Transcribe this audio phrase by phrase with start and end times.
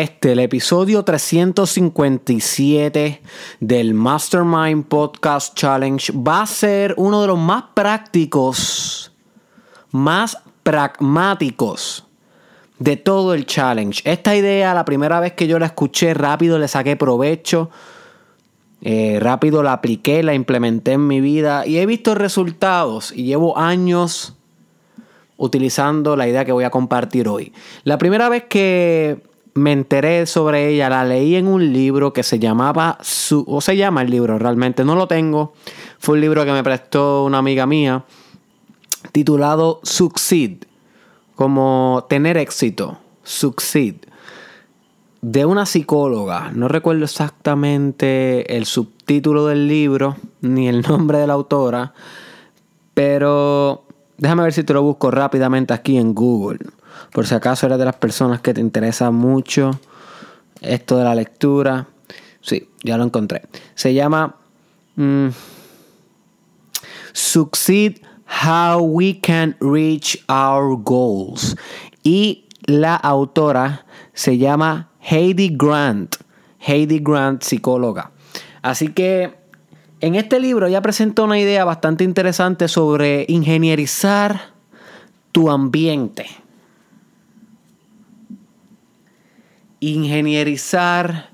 [0.00, 3.20] este, el episodio 357
[3.60, 9.12] del Mastermind Podcast Challenge, va a ser uno de los más prácticos,
[9.90, 12.06] más pragmáticos
[12.78, 14.00] de todo el challenge.
[14.10, 17.68] Esta idea, la primera vez que yo la escuché, rápido le saqué provecho.
[18.80, 23.58] Eh, rápido la apliqué, la implementé en mi vida y he visto resultados y llevo
[23.58, 24.34] años
[25.36, 27.52] utilizando la idea que voy a compartir hoy.
[27.84, 29.28] La primera vez que
[29.60, 32.98] me enteré sobre ella, la leí en un libro que se llamaba,
[33.46, 35.52] o se llama el libro, realmente no lo tengo.
[35.98, 38.04] Fue un libro que me prestó una amiga mía,
[39.12, 40.64] titulado Succeed,
[41.36, 43.96] como tener éxito, Succeed,
[45.20, 46.50] de una psicóloga.
[46.54, 51.92] No recuerdo exactamente el subtítulo del libro, ni el nombre de la autora,
[52.94, 53.84] pero
[54.16, 56.60] déjame ver si te lo busco rápidamente aquí en Google.
[57.12, 59.78] Por si acaso eres de las personas que te interesa mucho
[60.60, 61.86] esto de la lectura.
[62.40, 63.42] Sí, ya lo encontré.
[63.74, 64.36] Se llama
[64.96, 65.28] mm,
[67.12, 67.98] Succeed
[68.44, 71.56] How We Can Reach Our Goals.
[72.02, 76.16] Y la autora se llama Heidi Grant.
[76.58, 78.12] Heidi Grant, psicóloga.
[78.62, 79.34] Así que
[80.00, 84.52] en este libro ella presenta una idea bastante interesante sobre ingenierizar
[85.32, 86.26] tu ambiente.
[89.80, 91.30] Ingenierizar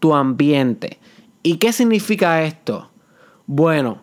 [0.00, 0.98] tu ambiente.
[1.42, 2.90] ¿Y qué significa esto?
[3.46, 4.02] Bueno,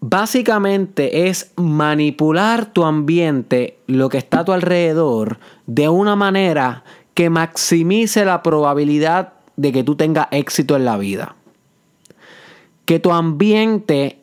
[0.00, 7.30] básicamente es manipular tu ambiente, lo que está a tu alrededor, de una manera que
[7.30, 11.36] maximice la probabilidad de que tú tengas éxito en la vida.
[12.86, 14.18] Que tu ambiente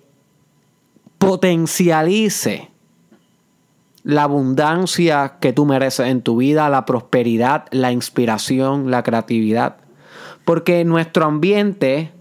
[1.17, 2.70] potencialice
[4.03, 9.77] la abundancia que tú mereces en tu vida, la prosperidad, la inspiración, la creatividad.
[10.45, 12.11] Porque nuestro ambiente,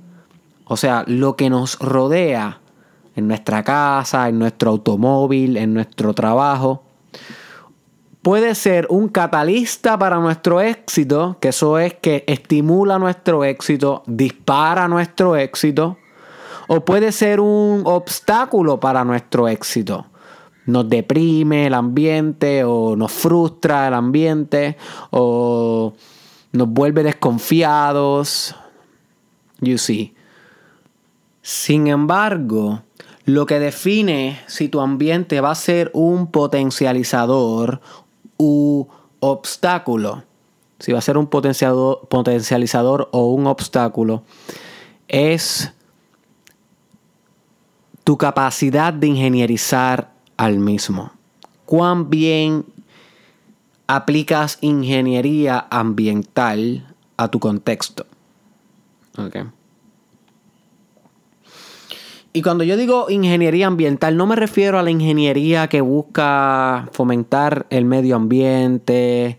[0.66, 2.60] o sea, lo que nos rodea
[3.16, 6.84] en nuestra casa, en nuestro automóvil, en nuestro trabajo,
[8.22, 14.86] puede ser un catalista para nuestro éxito, que eso es que estimula nuestro éxito, dispara
[14.86, 15.96] nuestro éxito,
[16.68, 20.09] o puede ser un obstáculo para nuestro éxito
[20.70, 24.76] nos deprime el ambiente o nos frustra el ambiente
[25.10, 25.92] o
[26.52, 28.54] nos vuelve desconfiados.
[29.60, 30.14] You see.
[31.42, 32.82] Sin embargo,
[33.24, 37.80] lo que define si tu ambiente va a ser un potencializador
[38.38, 38.86] u
[39.20, 40.24] obstáculo,
[40.78, 44.22] si va a ser un potencializador o un obstáculo,
[45.08, 45.72] es
[48.04, 51.12] tu capacidad de ingenierizar al mismo.
[51.66, 52.64] ¿Cuán bien
[53.86, 58.06] aplicas ingeniería ambiental a tu contexto?
[62.32, 67.66] Y cuando yo digo ingeniería ambiental, no me refiero a la ingeniería que busca fomentar
[67.68, 69.38] el medio ambiente.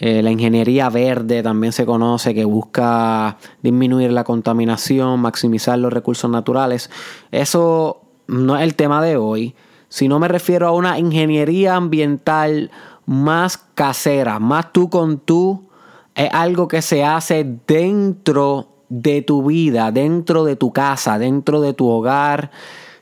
[0.00, 6.28] Eh, la ingeniería verde también se conoce, que busca disminuir la contaminación, maximizar los recursos
[6.28, 6.90] naturales.
[7.30, 9.54] Eso no es el tema de hoy
[9.92, 12.70] si no me refiero a una ingeniería ambiental
[13.04, 15.68] más casera, más tú con tú,
[16.14, 21.74] es algo que se hace dentro de tu vida, dentro de tu casa, dentro de
[21.74, 22.50] tu hogar.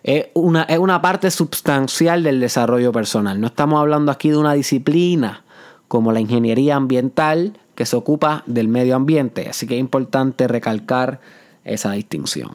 [0.03, 3.41] Es una, es una parte sustancial del desarrollo personal.
[3.41, 5.45] No estamos hablando aquí de una disciplina
[5.87, 9.49] como la ingeniería ambiental que se ocupa del medio ambiente.
[9.49, 11.21] Así que es importante recalcar
[11.62, 12.51] esa distinción.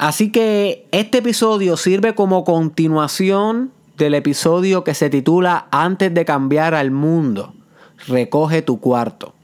[0.00, 6.74] Así que este episodio sirve como continuación del episodio que se titula Antes de cambiar
[6.74, 7.52] al mundo,
[8.06, 9.34] recoge tu cuarto.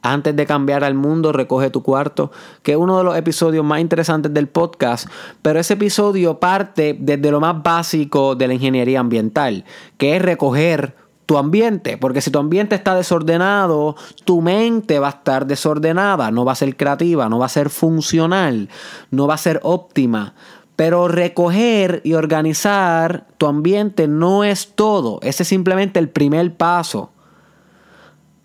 [0.00, 2.32] Antes de cambiar al mundo, recoge tu cuarto,
[2.62, 5.06] que es uno de los episodios más interesantes del podcast,
[5.42, 9.66] pero ese episodio parte desde lo más básico de la ingeniería ambiental,
[9.98, 10.94] que es recoger
[11.30, 13.94] tu ambiente, porque si tu ambiente está desordenado,
[14.24, 17.70] tu mente va a estar desordenada, no va a ser creativa, no va a ser
[17.70, 18.68] funcional,
[19.12, 20.34] no va a ser óptima.
[20.74, 27.12] Pero recoger y organizar tu ambiente no es todo, ese es simplemente el primer paso.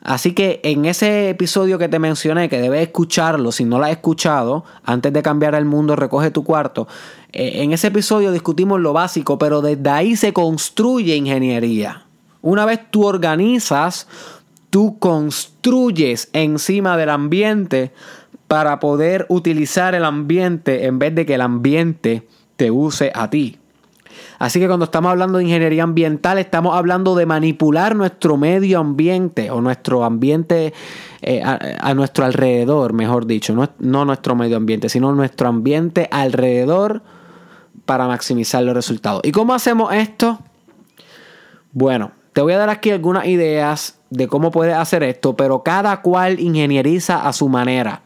[0.04, 3.92] Así que en ese episodio que te mencioné, que debes escucharlo si no lo has
[3.94, 6.88] escuchado, antes de cambiar el mundo, recoge tu cuarto.
[7.34, 12.05] Eh, en ese episodio discutimos lo básico, pero desde ahí se construye ingeniería.
[12.46, 14.08] Una vez tú organizas,
[14.70, 17.92] tú construyes encima del ambiente
[18.48, 23.58] para poder utilizar el ambiente en vez de que el ambiente te use a ti.
[24.38, 29.50] Así que cuando estamos hablando de ingeniería ambiental, estamos hablando de manipular nuestro medio ambiente
[29.50, 30.72] o nuestro ambiente
[31.24, 37.02] eh, a, nuestro alrededor, mejor dicho, no, no nuestro medio ambiente, sino nuestro ambiente alrededor
[37.88, 39.22] para maximizar los resultados.
[39.24, 40.38] ¿Y cómo hacemos esto?
[41.72, 46.02] Bueno, te voy a dar aquí algunas ideas de cómo puedes hacer esto, pero cada
[46.02, 48.02] cual ingenieriza a su manera.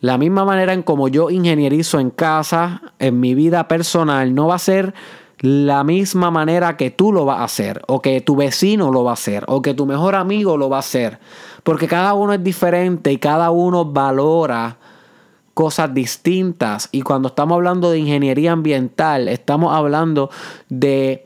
[0.00, 4.56] La misma manera en como yo ingenierizo en casa, en mi vida personal, no va
[4.56, 4.92] a ser
[5.38, 9.12] la misma manera que tú lo vas a hacer, o que tu vecino lo va
[9.12, 11.18] a hacer, o que tu mejor amigo lo va a hacer.
[11.62, 14.76] Porque cada uno es diferente y cada uno valora
[15.54, 16.90] cosas distintas.
[16.92, 20.28] Y cuando estamos hablando de ingeniería ambiental, estamos hablando
[20.68, 21.24] de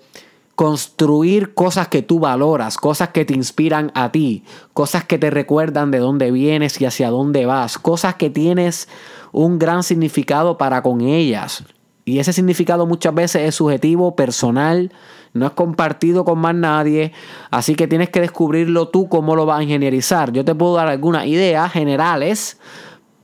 [0.56, 4.42] construir cosas que tú valoras, cosas que te inspiran a ti,
[4.72, 8.88] cosas que te recuerdan de dónde vienes y hacia dónde vas, cosas que tienes
[9.32, 11.62] un gran significado para con ellas.
[12.06, 14.92] Y ese significado muchas veces es subjetivo, personal,
[15.34, 17.12] no es compartido con más nadie,
[17.50, 20.32] así que tienes que descubrirlo tú cómo lo vas a ingenierizar.
[20.32, 22.58] Yo te puedo dar algunas ideas generales,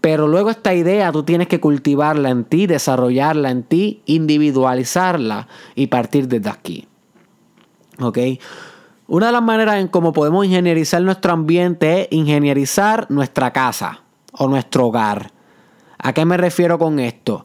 [0.03, 5.87] pero luego esta idea tú tienes que cultivarla en ti, desarrollarla en ti, individualizarla y
[5.87, 6.89] partir desde aquí.
[8.01, 8.19] ¿Ok?
[9.09, 14.03] Una de las maneras en cómo podemos ingenierizar nuestro ambiente es ingenierizar nuestra casa
[14.33, 15.33] o nuestro hogar.
[15.99, 17.45] ¿A qué me refiero con esto?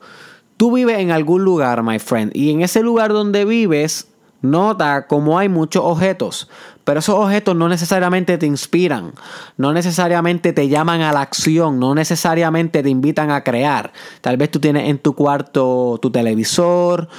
[0.55, 4.07] Tú vives en algún lugar, my friend, y en ese lugar donde vives,
[4.41, 6.49] nota cómo hay muchos objetos,
[6.87, 9.11] pero esos objetos no necesariamente te inspiran,
[9.57, 13.91] no necesariamente te llaman a la acción, no necesariamente te invitan a crear.
[14.21, 17.09] Tal vez tú tienes en tu cuarto tu televisor,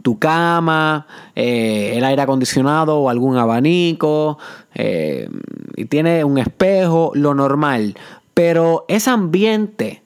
[0.00, 4.38] tu cama, eh, el aire acondicionado o algún abanico,
[4.74, 5.28] eh,
[5.76, 7.98] y tienes un espejo, lo normal.
[8.32, 10.02] Pero ese ambiente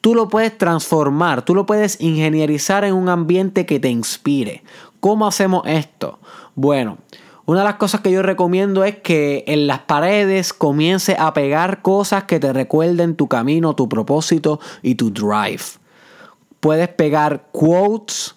[0.00, 4.62] tú lo puedes transformar, tú lo puedes ingenierizar en un ambiente que te inspire.
[5.00, 6.20] ¿Cómo hacemos esto?
[6.54, 6.98] Bueno,
[7.44, 11.82] una de las cosas que yo recomiendo es que en las paredes comience a pegar
[11.82, 15.62] cosas que te recuerden tu camino, tu propósito y tu drive.
[16.60, 18.36] Puedes pegar quotes,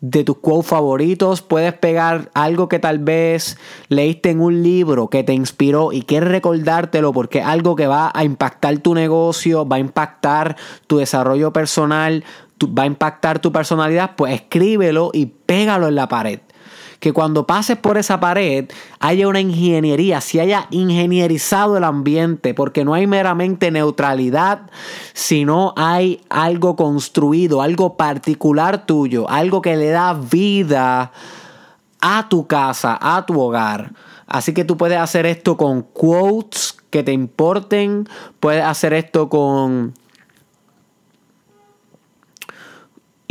[0.00, 3.56] de tus quotes favoritos, puedes pegar algo que tal vez
[3.88, 8.10] leíste en un libro que te inspiró y quieres recordártelo porque es algo que va
[8.12, 10.56] a impactar tu negocio, va a impactar
[10.88, 12.24] tu desarrollo personal,
[12.66, 16.40] va a impactar tu personalidad, pues escríbelo y pégalo en la pared
[17.02, 18.70] que cuando pases por esa pared
[19.00, 24.70] haya una ingeniería, si haya ingenierizado el ambiente, porque no hay meramente neutralidad,
[25.12, 31.10] sino hay algo construido, algo particular tuyo, algo que le da vida
[32.00, 33.94] a tu casa, a tu hogar.
[34.28, 38.08] Así que tú puedes hacer esto con quotes que te importen,
[38.38, 39.94] puedes hacer esto con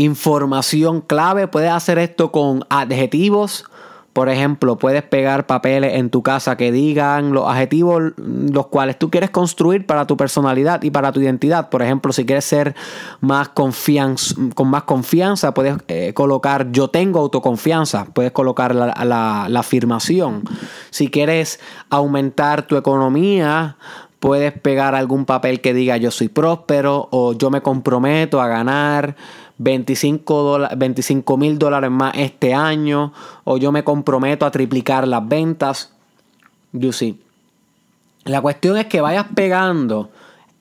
[0.03, 1.47] información clave.
[1.47, 3.65] Puedes hacer esto con adjetivos.
[4.13, 9.09] Por ejemplo, puedes pegar papeles en tu casa que digan los adjetivos los cuales tú
[9.09, 11.69] quieres construir para tu personalidad y para tu identidad.
[11.69, 12.75] Por ejemplo, si quieres ser
[13.21, 18.05] más confianza, con más confianza, puedes eh, colocar yo tengo autoconfianza.
[18.13, 20.43] Puedes colocar la, la afirmación.
[20.89, 23.77] Si quieres aumentar tu economía,
[24.21, 29.15] puedes pegar algún papel que diga yo soy próspero o yo me comprometo a ganar
[29.63, 33.13] 25 mil dólares más este año
[33.43, 35.93] o yo me comprometo a triplicar las ventas.
[36.73, 36.91] You.
[38.23, 40.09] La cuestión es que vayas pegando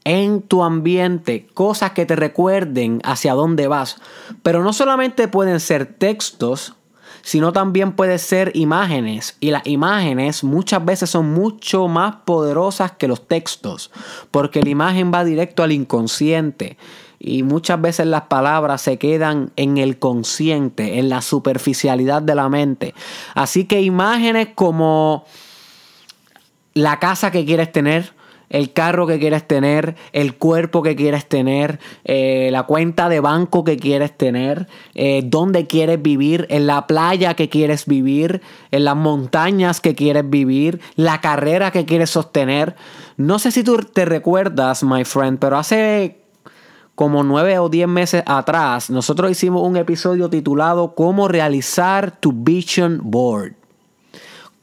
[0.04, 3.96] en tu ambiente cosas que te recuerden hacia dónde vas.
[4.42, 6.74] Pero no solamente pueden ser textos,
[7.22, 9.36] sino también pueden ser imágenes.
[9.40, 13.90] Y las imágenes muchas veces son mucho más poderosas que los textos,
[14.30, 16.76] porque la imagen va directo al inconsciente.
[17.22, 22.48] Y muchas veces las palabras se quedan en el consciente, en la superficialidad de la
[22.48, 22.94] mente.
[23.34, 25.26] Así que imágenes como
[26.72, 28.14] la casa que quieres tener,
[28.50, 33.64] el carro que quieres tener, el cuerpo que quieres tener, eh, la cuenta de banco
[33.64, 38.96] que quieres tener, eh, dónde quieres vivir, en la playa que quieres vivir, en las
[38.96, 42.74] montañas que quieres vivir, la carrera que quieres sostener.
[43.16, 46.19] No sé si tú te recuerdas, my friend, pero hace
[46.94, 53.00] como nueve o diez meses atrás, nosotros hicimos un episodio titulado Cómo realizar tu Vision
[53.02, 53.54] Board.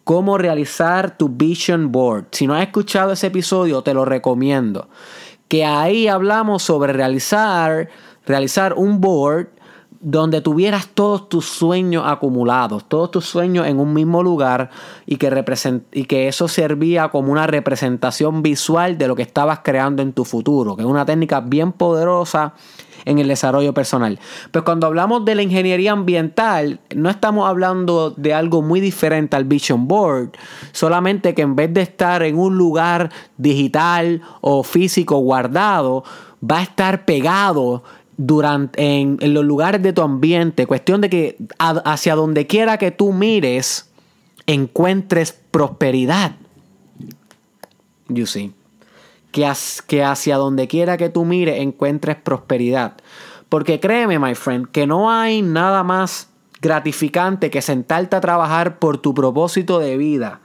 [0.03, 2.27] Cómo realizar tu Vision Board.
[2.31, 4.87] Si no has escuchado ese episodio, te lo recomiendo.
[5.47, 7.89] Que ahí hablamos sobre realizar,
[8.25, 9.47] realizar un board
[9.99, 14.69] donde tuvieras todos tus sueños acumulados, todos tus sueños en un mismo lugar
[15.05, 15.43] y que,
[15.93, 20.25] y que eso servía como una representación visual de lo que estabas creando en tu
[20.25, 22.53] futuro, que es una técnica bien poderosa
[23.05, 24.19] en el desarrollo personal.
[24.51, 29.45] Pero cuando hablamos de la ingeniería ambiental, no estamos hablando de algo muy diferente al
[29.45, 30.31] Vision Board,
[30.73, 36.03] solamente que en vez de estar en un lugar digital o físico guardado,
[36.43, 37.83] va a estar pegado
[38.17, 40.65] durante, en, los lugares de tu ambiente.
[40.65, 43.89] Cuestión de que hacia donde quiera que tú mires,
[44.45, 46.35] encuentres prosperidad.
[48.09, 48.53] You see
[49.87, 52.93] que, hacia donde quiera que tú mires encuentres prosperidad.
[53.49, 56.29] Porque créeme, my friend, que no hay nada más
[56.61, 60.41] gratificante que sentarte a trabajar por tu propósito de vida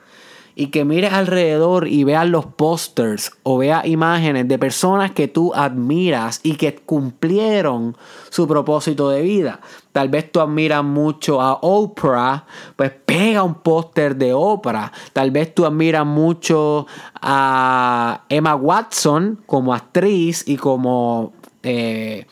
[0.55, 5.53] y que mires alrededor y veas los pósters o veas imágenes de personas que tú
[5.55, 7.97] admiras y que cumplieron
[8.29, 9.61] su propósito de vida.
[9.93, 12.45] Tal vez tú admiras mucho a Oprah,
[12.77, 14.93] pues pega un póster de Oprah.
[15.13, 21.33] Tal vez tú admiras mucho a Emma Watson como actriz y como...
[21.63, 22.27] Eh,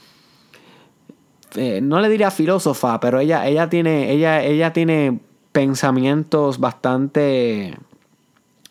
[1.56, 5.18] eh, no le diría filósofa, pero ella, ella, tiene, ella, ella tiene
[5.52, 7.76] pensamientos bastante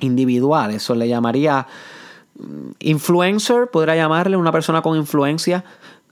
[0.02, 0.72] individual.
[0.72, 1.68] Eso le llamaría
[2.38, 5.64] mm, influencer, podría llamarle una persona con influencia.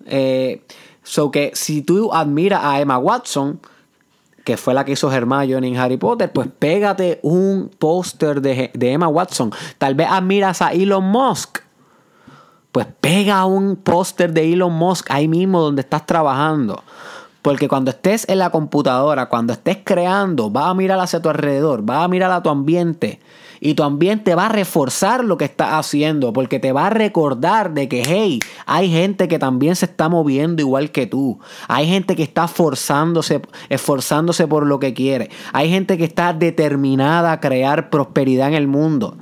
[0.06, 0.64] Eh,
[1.04, 3.60] so que si tú admiras a Emma Watson,
[4.48, 8.92] que fue la que hizo Hermione en Harry Potter, pues pégate un póster de, de,
[8.94, 9.52] Emma Watson.
[9.78, 11.60] Tal vez admiras a Elon Musk.
[12.72, 16.82] Pues pega un póster de Elon Musk ahí mismo donde estás trabajando.
[17.42, 21.82] Porque cuando estés en la computadora, cuando estés creando, vas a mirar hacia tu alrededor,
[21.82, 23.20] vas a mirar a tu ambiente
[23.60, 27.74] y tu ambiente va a reforzar lo que estás haciendo porque te va a recordar
[27.74, 31.40] de que, hey, hay gente que también se está moviendo igual que tú.
[31.68, 35.30] Hay gente que está forzándose, esforzándose por lo que quiere.
[35.54, 39.18] Hay gente que está determinada a crear prosperidad en el mundo.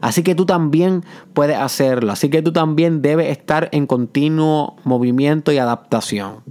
[0.00, 1.04] Así que tú también
[1.34, 2.12] puedes hacerlo.
[2.12, 6.42] Así que tú también debes estar en continuo movimiento y adaptación.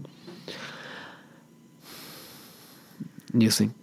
[3.33, 3.78] You see.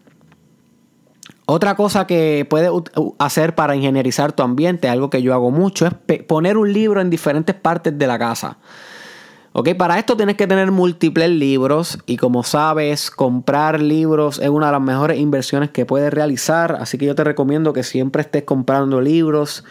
[1.48, 2.70] Otra cosa que puedes
[3.18, 7.08] hacer para ingenierizar tu ambiente, algo que yo hago mucho, es poner un libro en
[7.08, 8.58] diferentes partes de la casa.
[9.52, 9.74] ¿Ok?
[9.78, 14.72] Para esto tienes que tener múltiples libros y como sabes, comprar libros es una de
[14.72, 19.00] las mejores inversiones que puedes realizar, así que yo te recomiendo que siempre estés comprando
[19.00, 19.64] libros.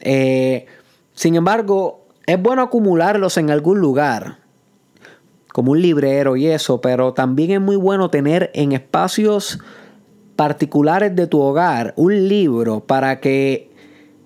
[0.00, 0.66] Eh,
[1.14, 4.36] sin embargo, es bueno acumularlos en algún lugar,
[5.52, 9.58] como un librero y eso, pero también es muy bueno tener en espacios
[10.36, 13.70] particulares de tu hogar un libro para que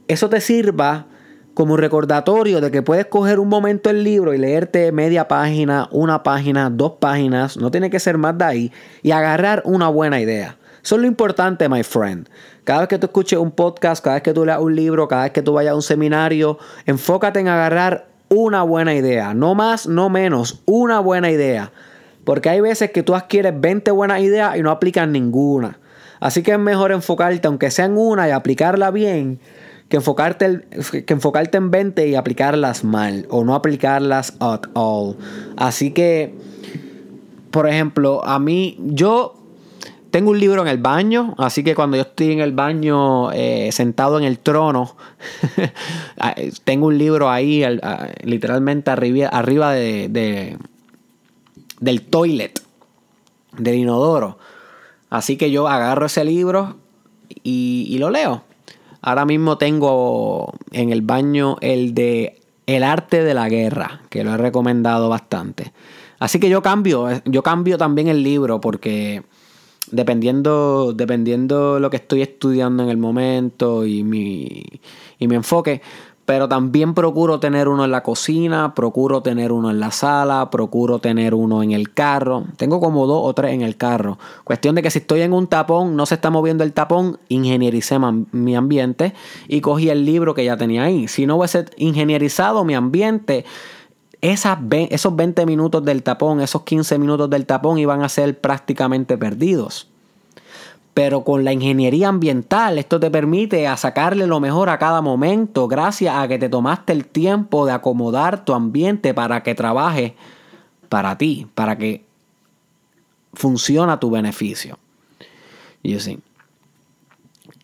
[0.08, 1.06] eso te sirva
[1.54, 6.22] como recordatorio de que puedes coger un momento el libro y leerte media página, una
[6.22, 10.56] página, dos páginas, no tiene que ser más de ahí, y agarrar una buena idea.
[10.82, 12.28] Eso es lo importante, my friend.
[12.64, 15.24] Cada vez que tú escuches un podcast, cada vez que tú leas un libro, cada
[15.24, 19.34] vez que tú vayas a un seminario, enfócate en agarrar una buena idea.
[19.34, 21.72] No más, no menos, una buena idea.
[22.24, 25.78] Porque hay veces que tú adquieres 20 buenas ideas y no aplicas ninguna.
[26.20, 29.40] Así que es mejor enfocarte, aunque sea en una y aplicarla bien,
[29.88, 30.60] que enfocarte,
[31.06, 35.16] que enfocarte en 20 y aplicarlas mal o no aplicarlas at all.
[35.56, 36.34] Así que,
[37.50, 39.40] por ejemplo, a mí, yo
[40.10, 43.70] tengo un libro en el baño, así que cuando yo estoy en el baño eh,
[43.72, 44.96] sentado en el trono,
[46.64, 50.56] tengo un libro ahí ah, literalmente arriba, arriba de,
[51.80, 52.60] del toilet,
[53.56, 54.38] del inodoro.
[55.10, 56.76] Así que yo agarro ese libro
[57.42, 58.44] y, lo leo.
[59.02, 64.32] Ahora mismo tengo en el baño el de El arte de la guerra, que lo
[64.32, 65.72] he recomendado bastante.
[66.20, 69.22] Así que yo cambio, yo cambio también el libro porque
[69.90, 74.62] dependiendo, dependiendo lo que estoy estudiando en el momento y mi,
[75.18, 75.82] y mi enfoque,
[76.30, 81.00] pero también procuro tener uno en la cocina, procuro tener uno en la sala, procuro
[81.00, 82.44] tener uno en el carro.
[82.56, 84.16] Tengo como dos o tres en el carro.
[84.44, 87.99] Cuestión de que si estoy en un tapón, no se está moviendo el tapón, ingeniericé
[88.30, 89.12] mi ambiente
[89.49, 91.08] y cogí el libro que ya tenía ahí.
[91.08, 93.44] Si no hubiese ingenierizado mi ambiente,
[94.20, 99.89] esos 20 minutos del tapón, esos 15 minutos del tapón iban a ser prácticamente perdidos.
[100.94, 105.68] Pero con la ingeniería ambiental esto te permite a sacarle lo mejor a cada momento
[105.68, 110.16] gracias a que te tomaste el tiempo de acomodar tu ambiente para que trabaje
[110.88, 112.04] para ti, para que
[113.32, 114.78] funcione a tu beneficio.
[115.82, 116.18] You see.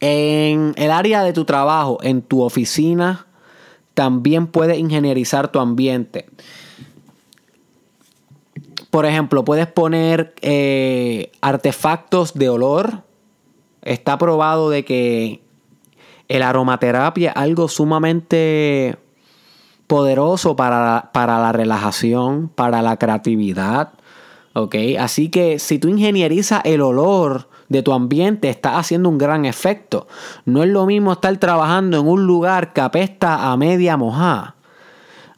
[0.00, 3.26] En el área de tu trabajo, en tu oficina,
[3.94, 6.26] también puedes ingenierizar tu ambiente.
[8.90, 13.02] Por ejemplo, puedes poner eh, artefactos de olor.
[13.86, 15.40] Está probado de que
[16.28, 18.96] el aromaterapia es algo sumamente
[19.86, 23.92] poderoso para, para la relajación, para la creatividad.
[24.98, 30.08] Así que si tú ingenierizas el olor de tu ambiente, estás haciendo un gran efecto.
[30.44, 34.56] No es lo mismo estar trabajando en un lugar que apesta a media mojada,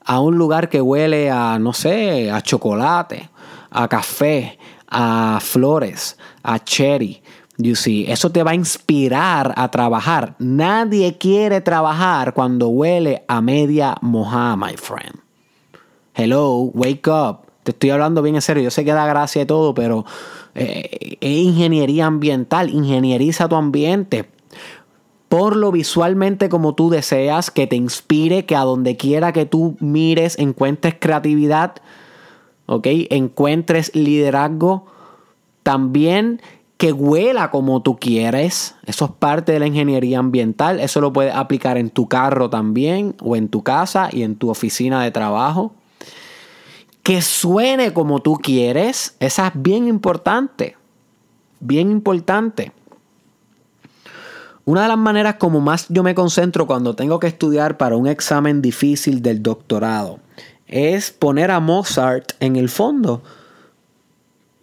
[0.05, 3.28] a un lugar que huele a, no sé, a chocolate,
[3.71, 7.21] a café, a flores, a cherry.
[7.60, 10.36] You see, eso te va a inspirar a trabajar.
[10.38, 15.16] Nadie quiere trabajar cuando huele a media mojada, my friend.
[16.14, 17.48] Hello, wake up.
[17.64, 18.62] Te estoy hablando bien en serio.
[18.62, 20.06] Yo sé que da gracia y todo, pero
[20.54, 22.70] eh, es ingeniería ambiental.
[22.70, 24.28] Ingenieriza tu ambiente.
[25.28, 29.76] Por lo visualmente como tú deseas, que te inspire, que a donde quiera que tú
[29.80, 31.74] mires encuentres creatividad,
[32.66, 32.86] ¿ok?
[33.10, 34.86] Encuentres liderazgo.
[35.64, 36.40] También
[36.78, 38.76] que huela como tú quieres.
[38.87, 40.78] Eso es parte de la ingeniería ambiental.
[40.80, 44.49] Eso lo puedes aplicar en tu carro también, o en tu casa y en tu
[44.49, 45.75] oficina de trabajo.
[47.02, 49.16] Que suene como tú quieres.
[49.18, 50.76] Esa es bien importante.
[51.58, 52.70] Bien importante.
[54.64, 58.06] Una de las maneras como más yo me concentro cuando tengo que estudiar para un
[58.06, 60.20] examen difícil del doctorado
[60.66, 63.23] es poner a Mozart en el fondo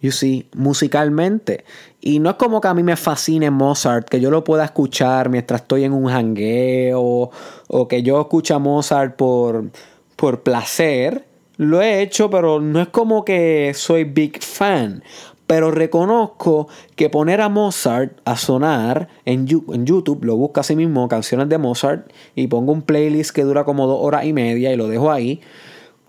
[0.00, 1.64] you see, musicalmente.
[2.00, 5.28] Y no es como que a mí me fascine Mozart, que yo lo pueda escuchar
[5.28, 7.30] mientras estoy en un jangueo,
[7.68, 9.70] o que yo escuche a Mozart por,
[10.16, 11.24] por placer.
[11.56, 15.02] Lo he hecho, pero no es como que soy big fan.
[15.46, 21.06] Pero reconozco que poner a Mozart a sonar en, en, YouTube, lo busco así mismo,
[21.08, 24.76] canciones de Mozart, y pongo un playlist que dura como dos horas y media y
[24.76, 25.40] lo dejo ahí.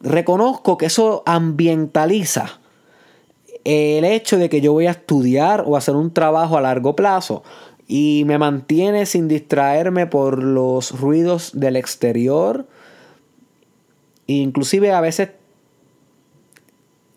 [0.01, 2.60] Reconozco que eso ambientaliza
[3.68, 7.44] el hecho de que yo voy a estudiar o hacer un trabajo a largo plazo
[7.86, 12.66] y me mantiene sin distraerme por los ruidos del exterior.
[14.26, 15.32] Inclusive a veces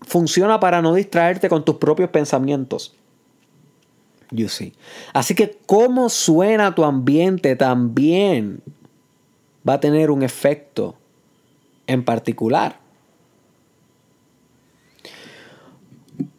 [0.03, 2.97] funciona para no distraerte con tus propios pensamientos.
[4.33, 4.73] You see.
[5.13, 8.61] Así que cómo suena tu ambiente también
[9.69, 10.97] va a tener un efecto
[11.87, 12.81] en particular.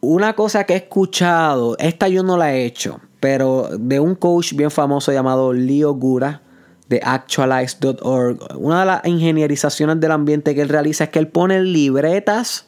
[0.00, 4.54] Una cosa que he escuchado, esta yo no la he hecho, pero de un coach
[4.54, 6.42] bien famoso llamado Leo Gura
[6.88, 11.62] de actualize.org, una de las ingenierizaciones del ambiente que él realiza es que él pone
[11.62, 12.66] libretas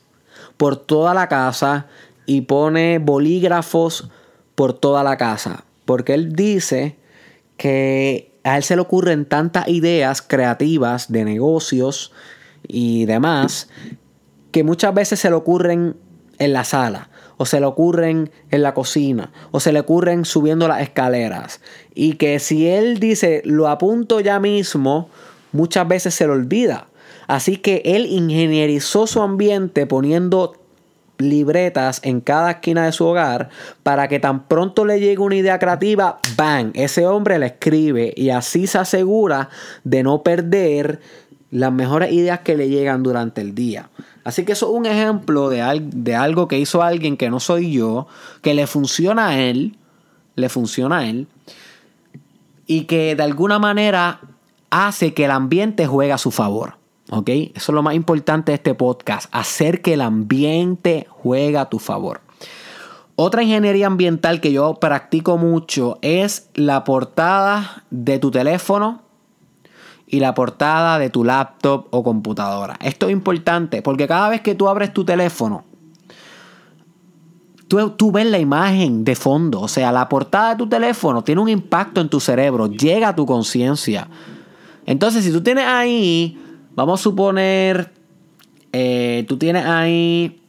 [0.57, 1.87] por toda la casa
[2.25, 4.09] y pone bolígrafos
[4.55, 6.97] por toda la casa, porque él dice
[7.57, 12.13] que a él se le ocurren tantas ideas creativas de negocios
[12.67, 13.69] y demás
[14.53, 15.97] que muchas veces se le ocurren
[16.39, 20.69] en la sala, o se le ocurren en la cocina, o se le ocurren subiendo
[20.69, 21.61] las escaleras.
[21.95, 25.09] Y que si él dice, lo apunto ya mismo,
[25.53, 26.89] muchas veces se lo olvida.
[27.27, 30.55] Así que él ingenierizó su ambiente poniendo
[31.19, 33.49] libretas en cada esquina de su hogar
[33.83, 36.73] para que tan pronto le llegue una idea creativa, ¡bang!
[36.75, 39.49] Ese hombre la escribe y así se asegura
[39.85, 41.01] de no perder
[41.51, 43.89] las mejores ideas que le llegan durante el día.
[44.25, 47.73] Así que eso es un ejemplo de, de algo que hizo alguien que no soy
[47.73, 48.07] yo,
[48.41, 49.77] que le funciona a él,
[50.35, 51.29] le funciona a él,
[52.67, 54.21] y que de alguna manera
[54.71, 56.79] hace que el ambiente juegue a su favor.
[57.11, 57.29] ¿Ok?
[57.29, 61.79] Eso es lo más importante de este podcast, hacer que el ambiente juegue a tu
[61.79, 62.23] favor.
[63.17, 69.04] Otra ingeniería ambiental que yo practico mucho es la portada de tu teléfono
[70.15, 72.77] y la portada de tu laptop o computadora.
[72.81, 75.65] Esto es importante porque cada vez que tú abres tu teléfono,
[77.67, 79.61] tú, tú, ves la imagen de fondo.
[79.61, 83.17] O sea, la portada de tu teléfono tiene un impacto en tu cerebro, llega a
[83.17, 84.07] tu conciencia.
[84.87, 86.41] Entonces, si tú tienes ahí,
[86.77, 87.93] vamos a suponer,
[88.73, 90.41] eh, tú tienes ahí...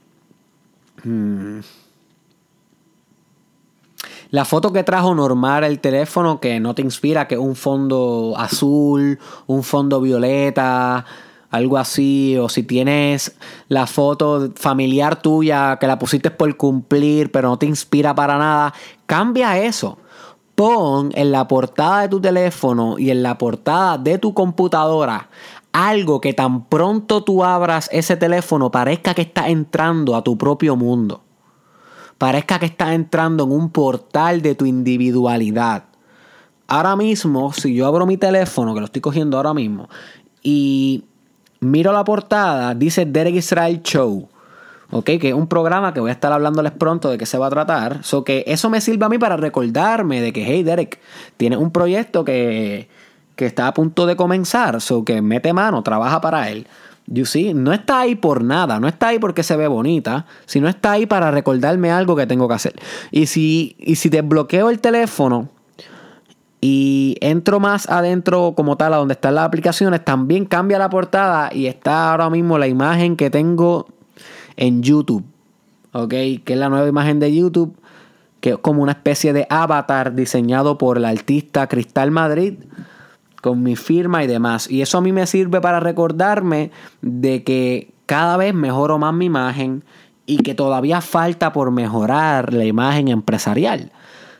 [1.03, 1.61] Hmm,
[4.35, 9.17] la foto que trajo normal el teléfono que no te inspira, que un fondo azul,
[9.47, 11.05] un fondo violeta,
[11.51, 13.37] algo así, o si tienes
[13.69, 18.73] la foto familiar tuya que la pusiste por cumplir, pero no te inspira para nada,
[19.05, 19.99] cambia eso.
[20.53, 25.29] Pon en la portada de tu teléfono y en la portada de tu computadora
[25.71, 30.75] algo que tan pronto tú abras ese teléfono parezca que está entrando a tu propio
[30.75, 31.24] mundo
[32.17, 35.85] parezca que estás entrando en un portal de tu individualidad.
[36.67, 39.89] Ahora mismo, si yo abro mi teléfono, que lo estoy cogiendo ahora mismo,
[40.41, 41.03] y
[41.59, 44.27] miro la portada, dice Derek Israel Show.
[44.91, 45.05] ¿ok?
[45.19, 47.49] Que es un programa que voy a estar hablándoles pronto de qué se va a
[47.49, 48.03] tratar.
[48.03, 50.99] So que eso me sirve a mí para recordarme de que, hey, Derek,
[51.37, 52.87] tienes un proyecto que,
[53.35, 54.81] que está a punto de comenzar.
[54.81, 56.67] So que mete mano, trabaja para él.
[57.07, 60.67] You see, no está ahí por nada, no está ahí porque se ve bonita, sino
[60.67, 62.73] está ahí para recordarme algo que tengo que hacer.
[63.11, 65.49] Y si, y si desbloqueo el teléfono
[66.61, 71.51] y entro más adentro como tal a donde están las aplicaciones, también cambia la portada
[71.53, 73.85] y está ahora mismo la imagen que tengo
[74.57, 75.23] en YouTube.
[75.91, 76.09] ¿Ok?
[76.09, 77.77] Que es la nueva imagen de YouTube.
[78.39, 82.55] Que es como una especie de avatar diseñado por el artista Cristal Madrid.
[83.45, 84.67] Con mi firma y demás.
[84.71, 86.71] Y eso a mí me sirve para recordarme
[87.03, 89.83] de que cada vez mejoro más mi imagen.
[90.25, 93.91] Y que todavía falta por mejorar la imagen empresarial.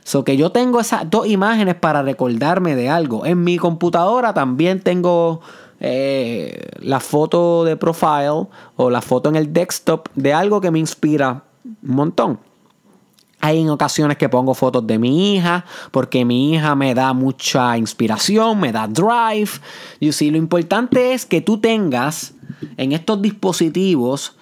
[0.04, 3.28] So que yo tengo esas dos imágenes para recordarme de algo.
[3.28, 5.42] En mi computadora también tengo
[5.80, 10.80] eh, la foto de profile o la foto en el desktop de algo que me
[10.80, 12.40] inspira un montón.
[13.46, 17.78] Hay en ocasiones que pongo fotos de mi hija, porque mi hija me da mucha
[17.78, 19.52] inspiración, me da drive.
[20.00, 22.34] Y si lo importante es que tú tengas
[22.76, 24.36] en estos dispositivos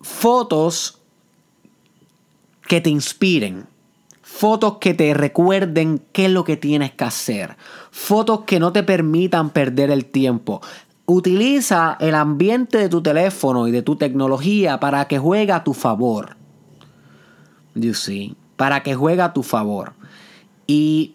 [0.00, 0.98] fotos
[2.66, 3.66] que te inspiren.
[4.22, 7.58] Fotos que te recuerden qué es lo que tienes que hacer.
[7.90, 10.62] Fotos que no te permitan perder el tiempo.
[11.04, 15.74] Utiliza el ambiente de tu teléfono y de tu tecnología para que juegue a tu
[15.74, 16.37] favor.
[17.80, 19.92] You see, para que juegue a tu favor.
[20.66, 21.14] Y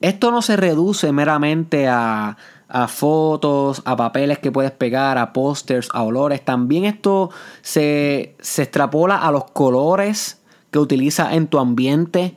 [0.00, 2.36] esto no se reduce meramente a,
[2.68, 6.42] a fotos, a papeles que puedes pegar, a pósters, a olores.
[6.42, 7.30] También esto
[7.60, 12.36] se, se extrapola a los colores que utilizas en tu ambiente.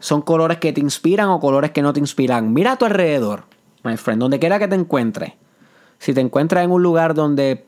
[0.00, 2.52] Son colores que te inspiran o colores que no te inspiran.
[2.52, 3.44] Mira a tu alrededor,
[3.84, 5.34] my friend, donde quiera que te encuentres.
[5.98, 7.64] Si te encuentras en un lugar donde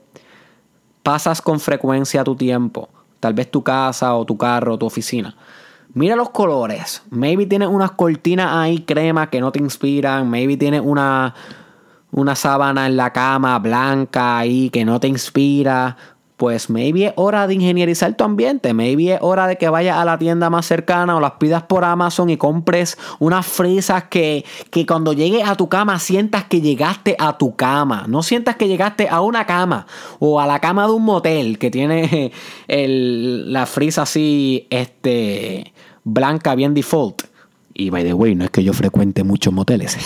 [1.02, 2.88] pasas con frecuencia tu tiempo,
[3.20, 5.36] tal vez tu casa o tu carro o tu oficina.
[5.92, 7.02] Mira los colores.
[7.10, 10.30] Maybe tienes unas cortinas ahí crema que no te inspiran.
[10.30, 11.34] Maybe tienes una,
[12.12, 15.96] una sábana en la cama blanca ahí que no te inspira
[16.40, 20.06] pues maybe es hora de ingenierizar tu ambiente, maybe es hora de que vayas a
[20.06, 24.86] la tienda más cercana o las pidas por Amazon y compres unas frisas que, que
[24.86, 29.06] cuando llegues a tu cama sientas que llegaste a tu cama, no sientas que llegaste
[29.06, 29.86] a una cama
[30.18, 32.32] o a la cama de un motel que tiene
[32.68, 35.74] el, la frisa así, este,
[36.04, 37.24] blanca, bien default.
[37.74, 39.98] Y by the way, no es que yo frecuente muchos moteles.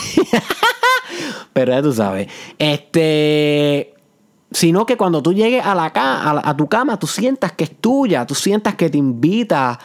[1.52, 2.26] Pero ya tú sabes.
[2.58, 3.93] Este
[4.54, 8.24] sino que cuando tú llegues a, la a, tu cama, tú sientas que es tuya,
[8.24, 9.78] tú sientas que te invita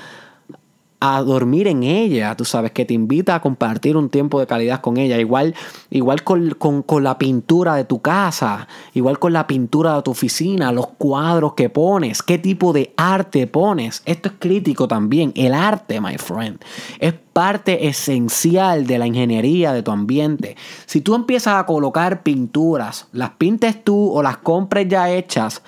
[1.02, 4.82] a dormir en ella, tú sabes, que te invita a compartir un tiempo de calidad
[4.82, 5.56] con ella, igual,
[5.90, 10.74] igual con, con, la pintura de tu casa, igual con la pintura de tu oficina,
[10.74, 14.02] los cuadros que pones, qué tipo de arte pones.
[14.06, 16.60] Esto es crítico también, el arte, my friend,
[17.00, 20.58] es parte esencial de la ingeniería de tu ambiente.
[20.86, 25.62] Si tú empiezas a colocar pinturas, las pintes tú o las compres ya hechas,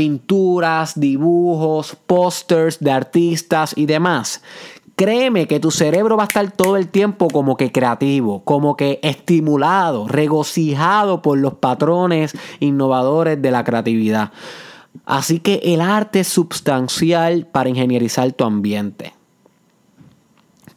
[0.00, 4.40] pinturas, dibujos, pósters de artistas y demás.
[4.96, 8.98] Créeme que tu cerebro va a estar todo el tiempo como que creativo, como que
[9.02, 14.32] estimulado, regocijado por los patrones innovadores de la creatividad.
[15.04, 19.12] Así que el arte es substancial para ingenierizar tu ambiente.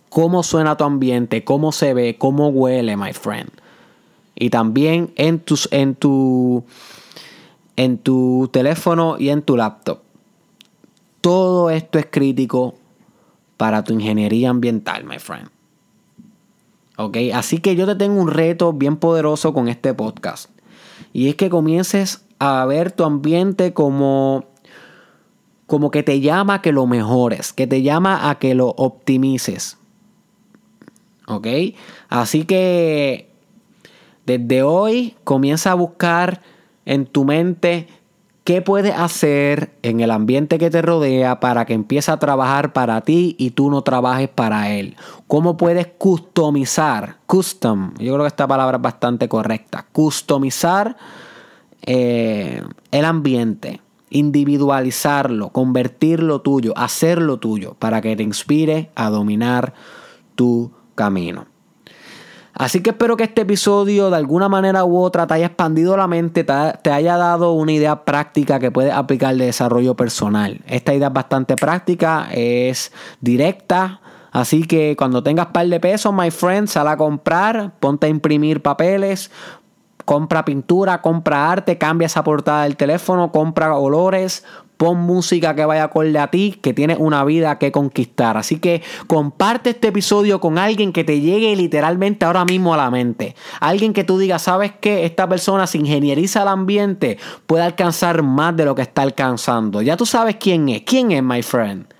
[0.10, 3.52] Cómo suena tu ambiente, cómo se ve, cómo huele, my friend.
[4.36, 6.66] Y también en, tus, en tu
[7.76, 10.00] en tu teléfono y en tu laptop.
[11.22, 12.76] Todo esto es crítico
[13.58, 15.50] para tu ingeniería ambiental, my friend.
[16.98, 17.18] ¿Ok?
[17.34, 20.50] Así que yo te tengo un reto bien poderoso con este podcast.
[21.12, 24.46] Y es que comiences a ver tu ambiente como,
[25.66, 29.78] como que te llama a que lo mejores, que te llama a que lo optimices.
[31.28, 31.48] ¿Ok?
[32.10, 33.30] Así que
[34.26, 36.42] desde hoy comienza a buscar
[36.86, 37.88] en tu mente
[38.44, 43.02] qué puedes hacer en el ambiente que te rodea para que empiece a trabajar para
[43.02, 44.96] ti y tú no trabajes para él.
[45.28, 50.98] Cómo puedes customizar, custom, yo creo que esta palabra es bastante correcta, customizar
[51.86, 59.74] eh, el ambiente, individualizarlo, convertirlo tuyo, hacerlo tuyo para que te inspire a dominar
[60.36, 61.53] tu camino.
[62.54, 66.08] Así que espero que este episodio de alguna manera u otra te haya expandido la
[66.08, 70.62] mente, te, haya dado una idea práctica que puedes aplicar de desarrollo personal.
[70.68, 74.02] Esta idea es bastante práctica, es directa.
[74.32, 78.62] Así que cuando tengas par de pesos, my friend, sal a comprar, ponte a imprimir
[78.62, 79.32] papeles,
[80.06, 84.44] compra pintura, compra arte, cambia esa portada del teléfono, compra olores,
[84.84, 88.36] pon música que vaya acorde a ti, que tienes una vida que conquistar.
[88.36, 92.92] Así que comparte este episodio con alguien que te llegue literalmente ahora mismo a la
[92.92, 93.34] mente.
[93.62, 97.18] Alguien que tú digas, sabes que esta persona se ingenieriza el ambiente,
[97.48, 99.82] puede alcanzar más de lo que está alcanzando.
[99.82, 100.82] Ya tú sabes quién es.
[100.82, 101.93] ¿Quién es, my friend?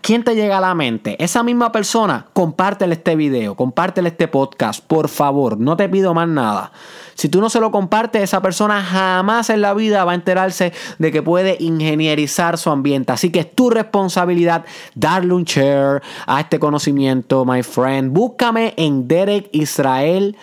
[0.00, 1.22] Quién te llega a la mente?
[1.22, 6.28] Esa misma persona, compártele este video, compártele este podcast, por favor, no te pido más
[6.28, 6.72] nada.
[7.14, 10.72] Si tú no se lo compartes, esa persona jamás en la vida va a enterarse
[10.98, 13.12] de que puede ingenierizar su ambiente.
[13.12, 18.12] Así que es tu responsabilidad darle un share a este conocimiento, my friend.
[18.12, 20.36] Búscame en Derek Israel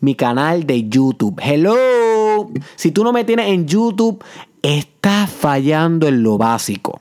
[0.00, 1.40] mi canal de YouTube.
[1.42, 2.50] Hello.
[2.74, 4.22] Si tú no me tienes en YouTube,
[4.62, 7.00] estás fallando en lo básico.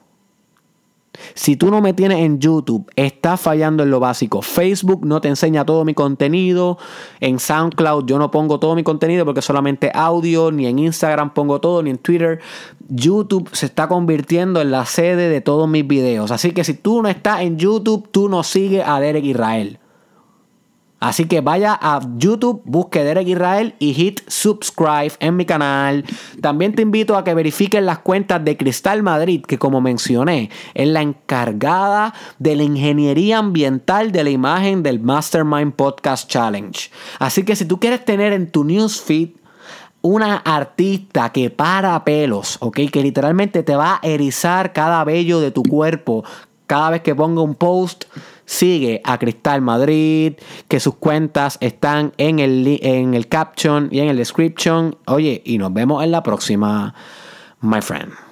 [1.33, 4.41] Si tú no me tienes en YouTube, estás fallando en lo básico.
[4.41, 6.77] Facebook no te enseña todo mi contenido.
[7.19, 10.51] En SoundCloud yo no pongo todo mi contenido porque solamente audio.
[10.51, 12.39] Ni en Instagram pongo todo, ni en Twitter.
[12.87, 16.31] YouTube se está convirtiendo en la sede de todos mis videos.
[16.31, 19.79] Así que si tú no estás en YouTube, tú no sigues a Derek Israel.
[21.05, 26.03] Así que vaya a YouTube, busque Derek Israel y hit subscribe en mi canal.
[26.41, 30.87] También te invito a que verifiques las cuentas de Cristal Madrid, que como mencioné, es
[30.87, 36.89] la encargada de la ingeniería ambiental de la imagen del Mastermind Podcast Challenge.
[37.19, 39.29] Así que si tú quieres tener en tu newsfeed
[40.01, 42.79] una artista que para pelos, ¿ok?
[42.91, 46.23] Que literalmente te va a erizar cada vello de tu cuerpo
[46.65, 48.05] cada vez que ponga un post
[48.45, 50.33] sigue a Cristal Madrid,
[50.67, 54.97] que sus cuentas están en el, en el caption y en el description.
[55.07, 56.93] Oye, y nos vemos en la próxima,
[57.61, 58.24] my friend.